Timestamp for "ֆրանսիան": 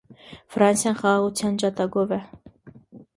0.53-0.95